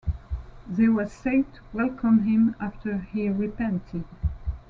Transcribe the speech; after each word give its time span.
They 0.67 0.87
were 0.87 1.05
said 1.05 1.53
to 1.53 1.61
welcome 1.73 2.23
him 2.23 2.55
after 2.59 2.97
he 3.13 3.29
repented. 3.29 4.05